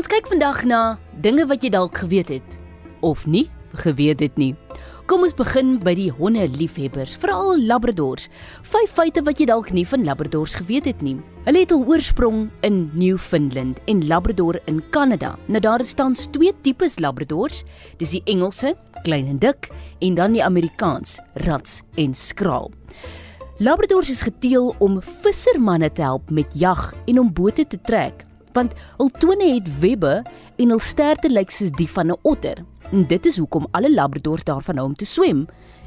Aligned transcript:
Ons 0.00 0.08
kyk 0.08 0.30
vandag 0.30 0.62
na 0.64 0.96
dinge 1.20 1.44
wat 1.44 1.60
jy 1.60 1.68
dalk 1.74 1.98
geweet 2.00 2.30
het 2.32 2.54
of 3.04 3.26
nie 3.28 3.50
geweet 3.82 4.22
het 4.24 4.38
nie. 4.40 4.54
Kom 5.04 5.26
ons 5.26 5.34
begin 5.36 5.74
by 5.76 5.92
die 5.92 6.06
honde 6.08 6.46
liefhebbers, 6.54 7.18
veral 7.20 7.60
labradors. 7.68 8.30
Vyf 8.64 8.94
feite 8.96 9.20
wat 9.26 9.42
jy 9.42 9.50
dalk 9.50 9.68
nie 9.76 9.84
van 9.84 10.06
labradors 10.08 10.54
geweet 10.56 10.88
het 10.88 11.02
nie. 11.04 11.18
Hulle 11.44 11.66
het 11.66 11.74
hul 11.74 11.84
oorsprong 11.84 12.46
in 12.64 12.78
Newfoundland 12.96 13.82
en 13.92 14.00
Labrador 14.08 14.56
in 14.72 14.80
Kanada. 14.88 15.34
Nou 15.52 15.60
daar 15.60 15.84
is 15.84 15.92
tans 15.92 16.30
twee 16.32 16.54
tipes 16.64 16.96
labradors. 16.96 17.60
Dis 18.00 18.16
die 18.16 18.22
Engelse, 18.32 18.72
klein 19.04 19.28
en 19.28 19.42
dik, 19.44 19.68
en 20.00 20.16
dan 20.16 20.32
die 20.32 20.44
Amerikaans, 20.46 21.18
rats 21.44 21.82
en 22.00 22.16
skraal. 22.16 22.72
Labradors 23.60 24.08
is 24.08 24.24
geteel 24.24 24.72
om 24.80 25.02
vissermanne 25.20 25.92
te 25.92 26.08
help 26.08 26.32
met 26.32 26.56
jag 26.56 26.88
en 27.04 27.20
om 27.20 27.36
bote 27.36 27.68
te 27.68 27.76
trek 27.84 28.24
want 28.52 28.74
hul 28.98 29.10
tone 29.18 29.54
het 29.54 29.68
webbe 29.80 30.22
en 30.58 30.68
hul 30.68 30.78
sterte 30.78 31.28
lyk 31.28 31.50
soos 31.50 31.70
die 31.70 31.88
van 31.88 32.10
'n 32.10 32.18
otter. 32.22 32.64
En 32.92 33.06
dit 33.06 33.26
is 33.26 33.38
hoekom 33.38 33.66
alle 33.70 33.90
labradors 33.90 34.44
daarvan 34.44 34.76
hou 34.76 34.86
om 34.88 34.94
te 34.94 35.04
swem 35.04 35.46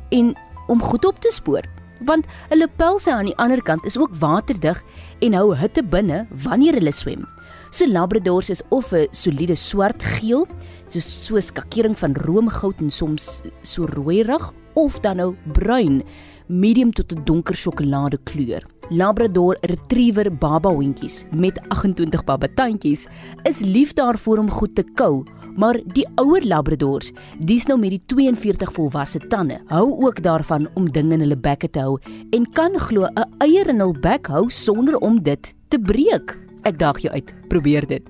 en 0.09 0.35
om 0.67 0.81
goed 0.81 1.05
op 1.05 1.19
te 1.19 1.31
spoor, 1.31 1.63
want 1.99 2.25
hulle 2.49 2.67
pelse 2.75 3.11
aan 3.11 3.25
die 3.25 3.37
ander 3.37 3.61
kant 3.61 3.85
is 3.85 3.97
ook 3.97 4.15
waterdig 4.15 4.83
en 5.19 5.33
hou 5.33 5.55
hitte 5.55 5.83
binne 5.83 6.27
wanneer 6.43 6.73
hulle 6.73 6.91
swem. 6.91 7.27
So 7.69 7.87
labradors 7.87 8.49
is 8.49 8.61
of 8.69 8.93
'n 8.93 9.07
soliede 9.11 9.55
swart-geel, 9.55 10.47
so 10.87 10.99
so 10.99 11.39
skakering 11.39 11.97
van 11.97 12.15
roomgoud 12.15 12.81
en 12.81 12.91
soms 12.91 13.41
so 13.61 13.85
rooierig 13.85 14.53
of 14.73 14.99
dan 14.99 15.17
nou 15.17 15.35
bruin, 15.53 16.03
medium 16.47 16.91
tot 16.91 17.11
'n 17.11 17.23
donker 17.25 17.55
sjokolade 17.55 18.17
kleur. 18.23 18.72
Labrador 18.89 19.57
Retriever 19.61 20.27
baba 20.31 20.69
hondjies 20.69 21.23
met 21.31 21.59
28 21.69 22.23
babatandjies 22.27 23.05
is 23.47 23.61
lief 23.63 23.93
daarvoor 23.93 24.37
om 24.37 24.51
goed 24.51 24.75
te 24.75 24.83
kou, 24.99 25.23
maar 25.55 25.79
die 25.95 26.05
ouer 26.19 26.43
Labradors, 26.43 27.13
dis 27.39 27.67
nou 27.69 27.79
met 27.79 27.95
die 27.95 28.01
42 28.11 28.73
volwasse 28.75 29.21
tande, 29.31 29.61
hou 29.71 29.87
ook 30.03 30.21
daarvan 30.23 30.67
om 30.75 30.91
dinge 30.91 31.15
in 31.15 31.25
hulle 31.25 31.39
bekke 31.39 31.69
te 31.71 31.79
hou 31.79 31.97
en 32.35 32.45
kan 32.51 32.75
glo 32.79 33.07
'n 33.07 33.25
eier 33.39 33.69
in 33.69 33.79
hul 33.79 33.93
bek 33.93 34.27
hou 34.27 34.49
sonder 34.49 34.97
om 34.97 35.23
dit 35.23 35.53
te 35.69 35.79
breek. 35.79 36.42
Ek 36.63 36.77
daag 36.79 37.01
jou 37.03 37.11
uit, 37.11 37.31
probeer 37.51 37.83
dit. 37.87 38.05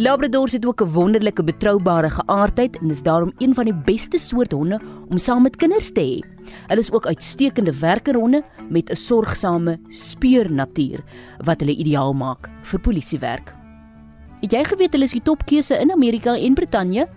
Labradors 0.00 0.52
het 0.56 0.64
ook 0.66 0.80
'n 0.82 0.92
wonderlike 0.92 1.44
betroubare 1.44 2.10
geaardheid 2.10 2.78
en 2.80 2.90
is 2.90 3.02
daarom 3.02 3.32
een 3.38 3.54
van 3.54 3.64
die 3.64 3.74
beste 3.74 4.18
soort 4.18 4.52
honde 4.52 4.80
om 5.08 5.18
saam 5.18 5.42
met 5.42 5.56
kinders 5.56 5.92
te 5.92 6.00
hê. 6.00 6.20
Hulle 6.66 6.80
is 6.80 6.92
ook 6.92 7.06
uitstekende 7.06 7.78
werkerhonde 7.78 8.42
met 8.68 8.90
'n 8.90 8.96
sorgsame 8.96 9.78
speurnatuur 9.88 11.00
wat 11.44 11.60
hulle 11.60 11.76
ideaal 11.76 12.12
maak 12.12 12.48
vir 12.62 12.80
polisiewerk. 12.80 13.54
Het 14.40 14.52
jy 14.52 14.64
geweet 14.64 14.92
hulle 14.92 15.04
is 15.04 15.12
die 15.12 15.22
topkeuse 15.22 15.78
in 15.80 15.92
Amerika 15.92 16.36
en 16.36 16.54
Brittanje 16.54 17.08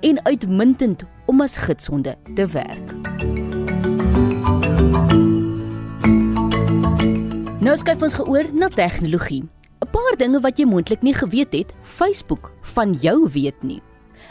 en 0.00 0.24
uitmuntend 0.24 1.04
om 1.26 1.40
as 1.40 1.56
gidshonde 1.56 2.16
te 2.34 2.46
werk? 2.46 2.94
Nou 7.60 7.76
skryf 7.76 8.02
ons 8.02 8.14
geoor 8.14 8.44
na 8.52 8.68
tegnologie. 8.68 9.42
'n 9.80 9.88
Paar 9.88 10.16
dinge 10.18 10.40
wat 10.44 10.58
jy 10.58 10.66
moontlik 10.68 11.00
nie 11.02 11.14
geweet 11.16 11.54
het, 11.56 11.70
Facebook 11.80 12.50
van 12.74 12.92
jou 13.00 13.28
weet 13.32 13.62
nie. 13.62 13.80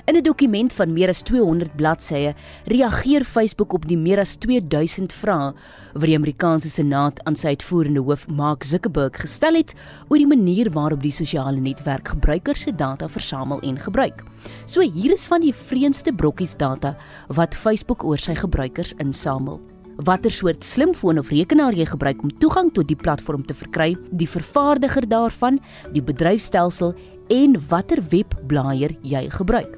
In 0.06 0.16
'n 0.16 0.22
dokument 0.24 0.74
van 0.74 0.94
meer 0.94 1.10
as 1.10 1.22
200 1.22 1.76
bladsye 1.76 2.36
reageer 2.66 3.24
Facebook 3.24 3.74
op 3.74 3.88
die 3.88 3.98
meer 3.98 4.20
as 4.20 4.36
2000 4.36 5.14
vrae 5.14 5.54
wat 5.94 6.06
die 6.06 6.16
Amerikaanse 6.16 6.70
Senaat 6.70 7.24
aan 7.24 7.36
sy 7.36 7.48
uitvoerende 7.48 8.00
hoof 8.00 8.28
Mark 8.28 8.64
Zuckerberg 8.64 9.18
gestel 9.22 9.54
het 9.54 9.74
oor 10.10 10.18
die 10.18 10.28
manier 10.28 10.70
waarop 10.72 11.02
die 11.02 11.12
sosiale 11.12 11.60
netwerk 11.60 12.08
gebruikers 12.08 12.60
se 12.60 12.76
data 12.76 13.08
versamel 13.08 13.60
en 13.60 13.80
gebruik. 13.80 14.24
So 14.66 14.82
hier 14.82 15.14
is 15.14 15.26
van 15.26 15.42
die 15.42 15.54
vreemdste 15.54 16.14
brokkies 16.14 16.58
data 16.58 16.96
wat 17.28 17.56
Facebook 17.56 18.04
oor 18.04 18.18
sy 18.18 18.36
gebruikers 18.36 18.94
insamel 18.98 19.60
watter 20.06 20.32
soort 20.32 20.64
slimfoon 20.64 21.20
of 21.20 21.32
rekenaar 21.34 21.76
jy 21.76 21.86
gebruik 21.90 22.22
om 22.24 22.32
toegang 22.40 22.72
tot 22.76 22.88
die 22.88 22.98
platform 23.00 23.44
te 23.46 23.56
verkry, 23.58 23.94
die 24.16 24.30
vervaardiger 24.30 25.08
daarvan, 25.10 25.60
die 25.94 26.04
bedryfstelsel 26.04 26.94
en 27.34 27.58
watter 27.70 28.02
webblaaier 28.12 28.96
jy 29.04 29.26
gebruik. 29.36 29.76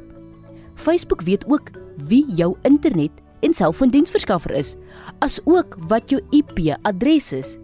Facebook 0.76 1.26
weet 1.26 1.46
ook 1.50 1.74
wie 2.08 2.24
jou 2.38 2.54
internet 2.68 3.12
en 3.42 3.54
selfoondiensverskaffer 3.58 4.54
is, 4.58 4.76
asook 5.26 5.78
wat 5.90 6.14
jou 6.14 6.22
IP-adres 6.36 7.32
is. 7.34 7.56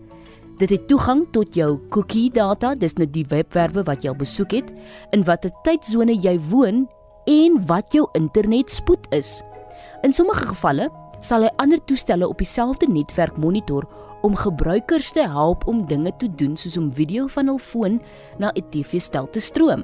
Dit 0.58 0.74
het 0.74 0.88
toegang 0.90 1.28
tot 1.32 1.54
jou 1.54 1.76
cookie 1.94 2.32
data, 2.34 2.74
dis 2.74 2.98
net 2.98 3.12
nou 3.12 3.14
die 3.20 3.28
webwerwe 3.30 3.84
wat 3.86 4.06
jy 4.06 4.14
besoek 4.18 4.56
het, 4.58 4.72
in 5.14 5.26
watter 5.28 5.54
tydsone 5.68 6.18
jy 6.18 6.34
woon 6.50 6.88
en 7.30 7.60
wat 7.70 7.94
jou 7.94 8.08
internetspoed 8.18 9.06
is. 9.14 9.38
In 10.02 10.14
sommige 10.14 10.50
gevalle 10.50 10.90
sal 11.28 11.44
hy 11.44 11.52
ander 11.62 11.82
toestelle 11.86 12.28
op 12.28 12.40
dieselfde 12.40 12.88
netwerk 12.88 13.38
monitor 13.38 13.88
om 14.26 14.36
gebruikers 14.36 15.12
te 15.12 15.28
help 15.28 15.68
om 15.68 15.86
dinge 15.88 16.14
te 16.18 16.30
doen 16.40 16.56
soos 16.58 16.78
om 16.78 16.94
video 16.94 17.28
van 17.28 17.52
hul 17.52 17.60
foon 17.60 18.02
na 18.40 18.52
'n 18.56 18.70
TV-stel 18.72 19.28
te 19.30 19.40
stroom. 19.40 19.84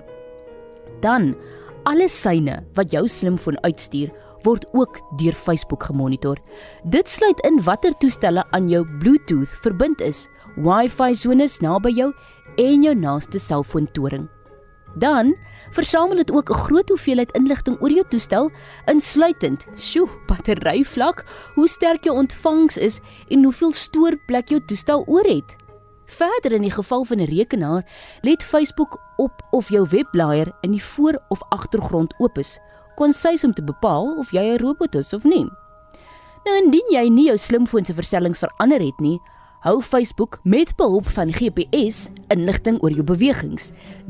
Dan 1.01 1.35
Alle 1.83 2.07
syne 2.07 2.61
wat 2.77 2.93
jou 2.95 3.03
slimfoon 3.11 3.57
uitstuur, 3.65 4.11
word 4.43 4.63
ook 4.75 4.99
deur 5.19 5.35
Facebook 5.35 5.83
gemonitor. 5.89 6.39
Dit 6.87 7.09
sluit 7.11 7.39
in 7.47 7.59
watter 7.63 7.95
toestelle 7.99 8.43
aan 8.55 8.69
jou 8.71 8.85
Bluetooth 9.01 9.51
verbind 9.63 9.99
is, 10.03 10.27
Wi-Fi 10.63 11.11
sones 11.15 11.57
naby 11.63 11.91
jou 11.97 12.11
en 12.61 12.85
jou 12.85 12.95
naaste 12.95 13.39
selfoontoring. 13.39 14.29
Dan 14.95 15.35
versamel 15.71 16.15
dit 16.15 16.31
ook 16.31 16.49
'n 16.49 16.53
groot 16.53 16.89
hoeveelheid 16.89 17.31
inligting 17.31 17.81
oor 17.81 17.91
jou 17.91 18.05
toestel, 18.07 18.51
insluitend, 18.85 19.65
sjoe, 19.75 20.07
batteryvlak, 20.25 21.25
hoe 21.53 21.67
sterk 21.67 22.03
jou 22.03 22.17
ontvangs 22.17 22.77
is 22.77 22.99
en 23.27 23.43
hoeveel 23.43 23.71
stoorplek 23.71 24.49
jou 24.49 24.65
toestel 24.65 25.03
oor 25.07 25.23
het. 25.23 25.55
Verder 26.05 26.51
in 26.51 26.61
die 26.61 26.71
geval 26.71 27.03
van 27.03 27.17
'n 27.17 27.25
rekenaar, 27.25 27.85
let 28.21 28.43
Facebook 28.43 28.99
op 29.17 29.41
of 29.51 29.69
jou 29.69 29.87
webblaaier 29.89 30.51
in 30.61 30.71
die 30.71 30.83
voor- 30.83 31.21
of 31.29 31.41
agtergrond 31.49 32.13
oop 32.17 32.37
is, 32.37 32.59
konsys 32.95 33.43
om 33.43 33.53
te 33.53 33.63
bepaal 33.63 34.17
of 34.17 34.31
jy 34.31 34.41
'n 34.41 34.57
robot 34.57 34.95
is 34.95 35.13
of 35.13 35.23
nie. 35.23 35.49
Nou 36.43 36.57
indien 36.63 36.89
jy 36.91 37.09
nie 37.09 37.25
jou 37.25 37.37
slimfoon 37.37 37.85
se 37.85 37.93
verstellings 37.93 38.39
verander 38.39 38.81
het 38.81 38.99
nie, 38.99 39.21
hou 39.63 39.81
Facebook 39.81 40.39
met 40.43 40.75
behulp 40.75 41.07
van 41.15 41.31
GPS 41.31 42.07
inligting 42.33 42.81
oor 42.83 42.91
jou 42.91 43.05
bewegings. 43.07 43.69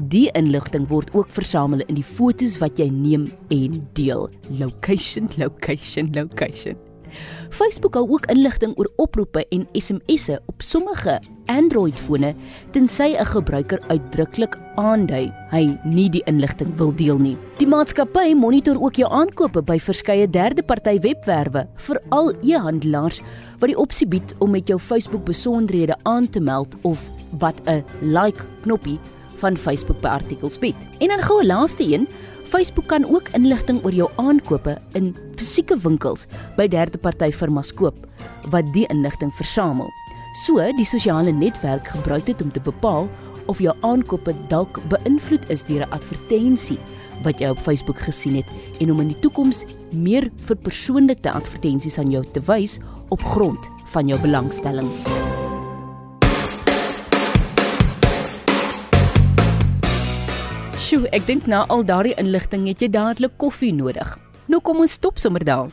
Die 0.09 0.25
inligting 0.33 0.87
word 0.89 1.13
ook 1.13 1.29
versamel 1.29 1.83
in 1.85 1.99
die 1.99 2.07
fotos 2.07 2.57
wat 2.63 2.81
jy 2.81 2.89
neem 2.89 3.27
en 3.53 3.77
deel. 3.93 4.25
Location, 4.49 5.29
location, 5.37 6.09
location. 6.17 6.92
Facebook 7.49 7.95
hou 7.95 8.05
ook 8.09 8.25
inligting 8.31 8.73
oor 8.77 8.89
oproepe 8.95 9.45
en 9.49 9.67
SMS'e 9.73 10.39
op 10.45 10.61
sommige 10.61 11.19
Android-fone 11.45 12.33
tensy 12.71 13.15
'n 13.19 13.25
gebruiker 13.25 13.79
uitdruklik 13.87 14.57
aandui 14.75 15.31
hy 15.51 15.77
nie 15.83 16.09
die 16.09 16.23
inligting 16.25 16.75
wil 16.77 16.95
deel 16.95 17.17
nie. 17.17 17.37
Die 17.57 17.67
maatskappy 17.67 18.33
monitor 18.33 18.81
ook 18.81 18.95
jou 18.95 19.11
aankope 19.11 19.61
by 19.61 19.79
verskeie 19.79 20.29
derde-party 20.29 20.99
webwerwe, 20.99 21.67
veral 21.75 22.33
e-handelaars 22.41 23.21
wat 23.59 23.69
die 23.69 23.77
opsie 23.77 24.07
bied 24.07 24.35
om 24.39 24.51
met 24.51 24.67
jou 24.67 24.79
Facebook 24.79 25.25
besonderhede 25.25 25.95
aan 26.03 26.29
te 26.29 26.39
meld 26.39 26.75
of 26.81 27.09
wat 27.39 27.55
'n 27.67 27.83
like 28.01 28.43
knoppie 28.61 28.99
van 29.43 29.57
Facebook 29.57 30.01
by 30.01 30.07
artikels 30.07 30.59
bied. 30.59 30.75
En 30.99 31.07
dan 31.07 31.21
gou 31.21 31.41
'n 31.41 31.45
laaste 31.45 31.83
een, 31.93 32.07
Facebook 32.53 32.87
kan 32.87 33.05
ook 33.09 33.31
inligting 33.33 33.79
oor 33.81 33.95
jou 33.97 34.09
aankope 34.21 34.75
in 34.93 35.07
fisieke 35.41 35.73
winkels 35.81 36.27
by 36.53 36.67
derde-party 36.69 37.31
firmas 37.33 37.71
koop 37.73 37.97
wat 38.53 38.67
die 38.75 38.83
inligting 38.93 39.31
versamel. 39.39 39.89
So, 40.43 40.61
die 40.77 40.85
sosiale 40.85 41.33
netwerk 41.33 41.89
gebruik 41.95 42.27
dit 42.29 42.45
om 42.45 42.53
te 42.53 42.61
bepaal 42.61 43.09
of 43.49 43.57
jou 43.57 43.73
aankope 43.81 44.35
dalk 44.53 44.77
beïnvloed 44.93 45.49
is 45.49 45.65
deur 45.65 45.81
'n 45.81 45.93
advertensie 45.97 46.77
wat 47.23 47.41
jy 47.41 47.49
op 47.49 47.57
Facebook 47.57 47.97
gesien 47.97 48.35
het 48.35 48.49
en 48.79 48.91
om 48.91 49.01
in 49.01 49.07
die 49.07 49.19
toekoms 49.19 49.65
meer 49.91 50.29
vir 50.45 50.55
persoonlike 50.55 51.31
advertensies 51.31 51.97
aan 51.97 52.11
jou 52.11 52.23
te 52.33 52.39
wys 52.39 52.77
op 53.09 53.21
grond 53.23 53.69
van 53.85 54.07
jou 54.07 54.19
belangstelling. 54.21 54.89
Sjoe, 60.83 61.05
ek 61.15 61.23
dink 61.23 61.45
na 61.47 61.61
al 61.71 61.85
daardie 61.87 62.11
inligting 62.19 62.65
het 62.67 62.81
jy 62.83 62.89
dadelik 62.91 63.37
koffie 63.39 63.69
nodig. 63.71 64.09
Nou 64.51 64.59
kom 64.59 64.81
ons 64.83 64.97
stop 64.97 65.21
sommer 65.21 65.45
daar. 65.47 65.69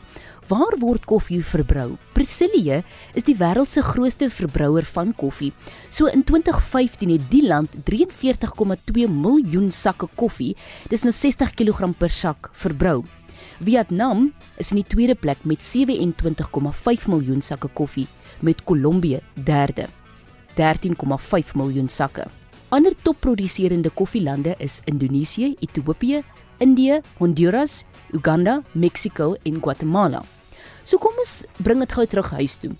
Waar 0.47 0.77
word 0.79 1.03
koffie 1.03 1.41
verbrou? 1.43 1.97
Brasilië 2.15 2.77
is 3.19 3.27
die 3.27 3.35
wêreld 3.35 3.67
se 3.67 3.83
grootste 3.83 4.29
verbrouer 4.31 4.87
van 4.93 5.11
koffie. 5.11 5.51
So 5.91 6.07
in 6.07 6.23
2015 6.23 7.11
het 7.11 7.27
die 7.27 7.43
land 7.43 7.75
43,2 7.91 9.11
miljoen 9.11 9.67
sakke 9.75 10.07
koffie, 10.15 10.53
dis 10.87 11.03
nou 11.03 11.11
60 11.11 11.57
kg 11.59 11.91
per 11.99 12.15
sak, 12.15 12.53
verbrou. 12.55 13.01
Vietnam 13.59 14.29
is 14.55 14.71
in 14.71 14.79
die 14.79 14.89
tweede 14.95 15.19
plek 15.19 15.43
met 15.43 15.59
27,5 15.59 17.09
miljoen 17.11 17.43
sakke 17.43 17.67
koffie, 17.75 18.07
met 18.39 18.63
Kolombie 18.63 19.19
derde. 19.35 19.91
13,5 20.55 21.57
miljoen 21.59 21.91
sakke. 21.91 22.31
Ander 22.71 22.93
topproduserende 23.03 23.89
koffielande 23.89 24.55
is 24.57 24.79
Indonesië, 24.85 25.55
Ethiopië, 25.59 26.21
Indië, 26.57 27.01
Honduras, 27.17 27.83
Uganda, 28.13 28.61
Mexiko 28.71 29.35
en 29.43 29.59
Guatemala. 29.59 30.23
So 30.83 30.97
kom 30.97 31.19
ons 31.19 31.41
bring 31.59 31.83
dit 31.83 31.91
gou 31.91 32.05
terug 32.07 32.31
huis 32.37 32.55
toe 32.61 32.71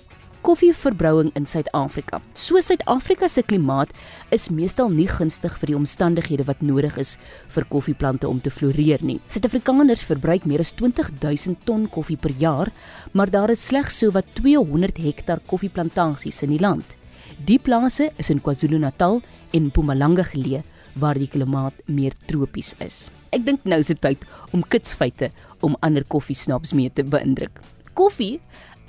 koffieverbrouing 0.41 1.29
in 1.37 1.45
Suid-Afrika. 1.45 2.21
So 2.33 2.61
Suid-Afrika 2.61 3.27
se 3.27 3.43
klimaat 3.45 3.91
is 4.33 4.49
meestal 4.49 4.89
nie 4.89 5.07
gunstig 5.09 5.57
vir 5.61 5.73
die 5.73 5.77
omstandighede 5.77 6.47
wat 6.47 6.63
nodig 6.65 6.97
is 7.01 7.17
vir 7.53 7.67
koffieplante 7.69 8.29
om 8.29 8.39
te 8.41 8.49
floreer 8.53 9.03
nie. 9.05 9.19
Suid-Afrikaners 9.27 10.05
verbruik 10.07 10.47
meer 10.49 10.63
as 10.63 10.73
20000 10.79 11.61
ton 11.67 11.85
koffie 11.91 12.17
per 12.17 12.33
jaar, 12.39 12.71
maar 13.13 13.29
daar 13.29 13.53
is 13.53 13.67
slegs 13.67 13.99
so 14.01 14.15
wat 14.15 14.33
200 14.39 15.03
hektar 15.03 15.43
koffieplantasies 15.45 16.41
in 16.47 16.55
die 16.55 16.63
land. 16.63 16.97
Die 17.41 17.57
plase 17.57 18.11
is 18.21 18.29
in 18.29 18.37
KwaZulu-Natal 18.43 19.15
en 19.55 19.69
Mpumalanga 19.71 20.21
geleë 20.29 20.59
waar 21.01 21.17
die 21.17 21.29
klimaat 21.31 21.77
meer 21.89 22.13
tropies 22.29 22.75
is. 22.83 23.07
Ek 23.33 23.47
dink 23.47 23.63
nou 23.65 23.79
is 23.81 23.89
dit 23.89 23.97
tyd 24.03 24.25
om 24.53 24.61
kitsfeite 24.61 25.31
om 25.65 25.77
ander 25.81 26.05
koffiesnaps 26.05 26.75
mee 26.77 26.91
te 26.93 27.01
beïndruk. 27.01 27.57
Koffie 27.97 28.37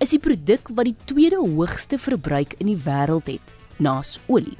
is 0.04 0.12
die 0.12 0.20
produk 0.20 0.68
wat 0.76 0.90
die 0.90 1.08
tweede 1.08 1.40
hoogste 1.40 1.96
verbruik 1.96 2.58
in 2.58 2.68
die 2.74 2.76
wêreld 2.76 3.30
het, 3.30 3.54
naas 3.80 4.18
olie. 4.28 4.58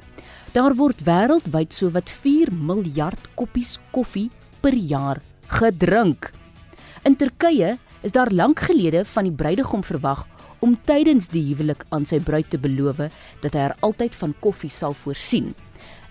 Daar 0.57 0.73
word 0.79 1.05
wêreldwyd 1.05 1.75
sowat 1.75 2.09
4 2.09 2.49
miljard 2.55 3.29
koppies 3.37 3.75
koffie 3.93 4.31
per 4.63 4.73
jaar 4.73 5.21
gedrink. 5.53 6.31
In 7.05 7.19
Turkye 7.19 7.75
is 8.01 8.15
daar 8.15 8.33
lank 8.33 8.65
gelede 8.71 9.05
van 9.05 9.29
die 9.29 9.37
bruidegom 9.37 9.85
verwag 9.85 10.25
om 10.63 10.77
tydens 10.87 11.27
die 11.33 11.43
huwelik 11.49 11.83
aan 11.91 12.05
sy 12.07 12.21
bruid 12.23 12.47
te 12.53 12.59
beloof 12.61 13.01
dat 13.43 13.51
hy 13.53 13.65
haar 13.65 13.75
altyd 13.83 14.15
van 14.15 14.35
koffie 14.39 14.71
sal 14.71 14.95
voorsien. 14.95 15.51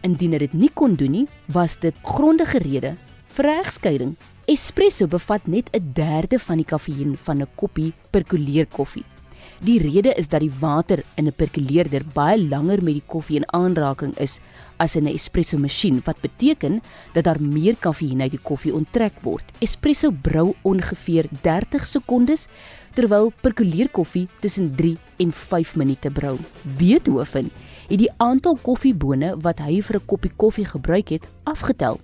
Indien 0.05 0.35
hy 0.35 0.43
dit 0.45 0.59
nie 0.59 0.71
kon 0.75 0.97
doen 0.99 1.15
nie, 1.17 1.27
was 1.49 1.79
dit 1.81 1.97
grondige 2.05 2.61
rede 2.61 2.97
vir 3.33 3.49
regskeiding. 3.49 4.13
Espresso 4.51 5.07
bevat 5.07 5.47
net 5.47 5.71
'n 5.73 5.93
derde 5.95 6.39
van 6.39 6.59
die 6.59 6.69
kafeïen 6.69 7.17
van 7.17 7.43
'n 7.43 7.49
koppie 7.57 7.93
perkuleer 8.11 8.67
koffie. 8.67 9.05
Die 9.63 9.79
rede 9.79 10.11
is 10.19 10.27
dat 10.27 10.43
die 10.43 10.51
water 10.59 11.05
in 11.15 11.29
'n 11.31 11.33
perkuleerder 11.39 12.03
baie 12.15 12.49
langer 12.49 12.83
met 12.83 12.95
die 12.99 13.07
koffie 13.07 13.37
in 13.37 13.53
aanraking 13.55 14.15
is 14.19 14.41
as 14.77 14.97
in 14.97 15.05
'n 15.05 15.15
espresso 15.15 15.57
masjien 15.59 16.03
wat 16.05 16.21
beteken 16.21 16.81
dat 17.15 17.25
daar 17.25 17.41
meer 17.41 17.77
kafeïen 17.77 18.21
uit 18.21 18.31
die 18.31 18.43
koffie 18.43 18.75
onttrek 18.75 19.13
word. 19.23 19.45
Espresso 19.61 20.11
brou 20.11 20.55
ongeveer 20.63 21.29
30 21.43 21.87
sekondes 21.87 22.49
terwyl 22.95 23.33
perkuleerkoffie 23.41 24.29
tussen 24.41 24.75
3 24.75 24.97
en 25.17 25.33
5 25.33 25.77
minute 25.77 26.11
brou. 26.11 26.39
Beethoven 26.63 27.51
het 27.89 27.99
die 27.99 28.13
aantal 28.17 28.59
koffiebone 28.63 29.37
wat 29.41 29.59
hy 29.59 29.81
vir 29.81 29.97
'n 29.97 30.07
koppie 30.07 30.33
koffie 30.37 30.67
gebruik 30.67 31.09
het 31.09 31.29
afgetel. 31.45 32.01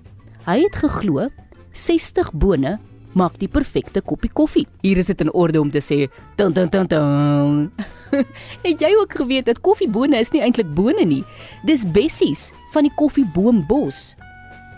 Hy 0.46 0.62
het 0.62 0.76
geglo 0.76 1.28
60 1.72 2.32
bone 2.32 2.78
maak 3.16 3.38
die 3.40 3.48
perfekte 3.48 4.02
koppie 4.04 4.30
koffie. 4.32 4.66
Hier 4.82 4.98
is 5.00 5.08
dit 5.10 5.20
in 5.24 5.32
orde 5.32 5.60
om 5.60 5.70
te 5.70 5.80
sê 5.84 6.06
tan 6.36 6.52
tan 6.52 6.68
tan 6.68 6.86
tan. 6.86 7.72
Het 8.64 8.80
jy 8.84 8.92
ook 9.00 9.18
geweet 9.20 9.48
dat 9.48 9.60
koffiebone 9.60 10.18
is 10.18 10.32
nie 10.32 10.42
eintlik 10.44 10.70
bone 10.74 11.04
nie. 11.04 11.24
Dis 11.68 11.86
bessies 11.86 12.50
van 12.74 12.88
die 12.88 12.94
koffieboombos. 12.96 14.14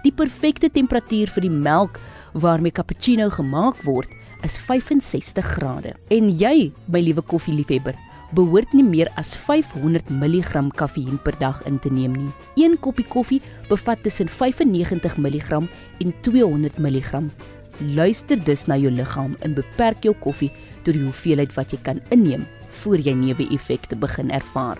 Die 0.05 0.13
perfekte 0.13 0.71
temperatuur 0.73 1.31
vir 1.35 1.47
die 1.47 1.53
melk 1.53 2.01
waarmee 2.33 2.73
cappuccino 2.73 3.29
gemaak 3.31 3.83
word 3.85 4.13
is 4.47 4.57
65 4.57 5.45
grade. 5.45 5.95
En 6.09 6.31
jy, 6.33 6.71
my 6.89 7.03
liewe 7.05 7.23
koffieliefhebber, 7.23 7.99
behoort 8.33 8.73
nie 8.73 8.87
meer 8.87 9.11
as 9.21 9.35
500 9.37 10.09
mg 10.15 10.71
kafeïen 10.79 11.19
per 11.25 11.37
dag 11.41 11.61
in 11.69 11.79
te 11.83 11.91
neem 11.93 12.15
nie. 12.17 12.31
Een 12.57 12.79
koppie 12.81 13.05
koffie 13.05 13.41
bevat 13.69 14.03
tussen 14.07 14.31
95 14.31 15.19
mg 15.19 15.61
en 16.01 16.15
200 16.23 16.79
mg 16.79 17.27
Luister 17.81 18.37
dus 18.45 18.67
na 18.69 18.77
jou 18.77 18.91
liggaam 18.93 19.37
en 19.41 19.55
beperk 19.57 20.05
jou 20.05 20.13
koffie 20.21 20.51
tot 20.85 20.93
die 20.93 21.03
hoeveelheid 21.03 21.55
wat 21.57 21.73
jy 21.73 21.79
kan 21.83 22.01
inneem 22.13 22.47
voor 22.83 23.01
jy 23.01 23.15
neeweffekte 23.17 23.97
begin 23.97 24.31
ervaar. 24.31 24.79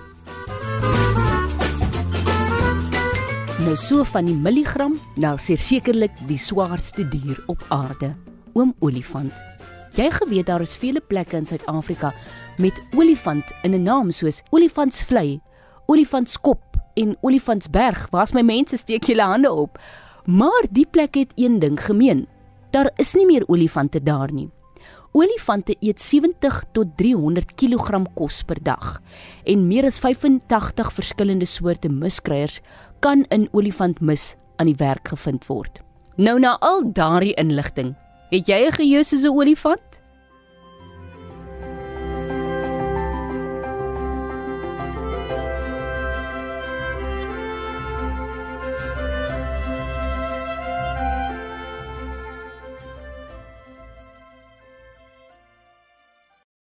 Nou 3.65 3.77
so 3.77 4.05
van 4.05 4.29
die 4.29 4.37
milligram 4.37 4.99
na 5.21 5.35
sekerlik 5.37 6.13
die 6.29 6.39
swaarste 6.39 7.05
dier 7.09 7.41
op 7.49 7.65
aarde, 7.69 8.15
oom 8.53 8.75
olifant. 8.81 9.33
Jy 9.97 10.11
geweet 10.15 10.47
daar 10.47 10.63
is 10.63 10.77
vele 10.77 11.01
plekke 11.01 11.37
in 11.37 11.47
Suid-Afrika 11.47 12.13
met 12.59 12.81
olifant 12.95 13.45
in 13.63 13.75
'n 13.75 13.83
naam 13.83 14.11
soos 14.11 14.43
olifantsvlei, 14.51 15.41
olifantskop 15.87 16.77
en 16.95 17.17
olifantsberg. 17.21 18.09
Waar's 18.11 18.33
my 18.33 18.43
mense 18.43 18.77
steek 18.77 19.05
julle 19.05 19.23
hande 19.23 19.53
op? 19.53 19.79
Maar 20.25 20.65
die 20.71 20.87
plek 20.87 21.15
het 21.15 21.33
een 21.35 21.59
ding 21.59 21.81
gemeen. 21.81 22.29
Daar 22.71 22.91
is 23.03 23.15
nie 23.19 23.27
meer 23.27 23.45
olifante 23.49 24.03
daar 24.03 24.33
nie. 24.33 24.49
Olifante 25.13 25.75
eet 25.83 25.99
70 26.01 26.61
tot 26.73 26.93
300 26.97 27.57
kg 27.59 28.05
kos 28.15 28.45
per 28.47 28.61
dag 28.63 29.01
en 29.45 29.67
meer 29.67 29.89
as 29.89 29.99
85 29.99 30.93
verskillende 30.95 31.49
soorte 31.51 31.91
muskruiers 31.91 32.61
kan 33.03 33.25
in 33.35 33.49
olifantmis 33.51 34.37
aan 34.57 34.71
die 34.71 34.79
werk 34.79 35.11
gevind 35.11 35.49
word. 35.49 35.81
Nou 36.17 36.39
na 36.39 36.57
al 36.61 36.85
daardie 36.95 37.35
inligting, 37.35 37.97
het 38.31 38.47
jy 38.47 38.67
'n 38.67 38.73
geheue 38.73 39.05
soos 39.05 39.25
'n 39.25 39.35
olifant? 39.35 40.00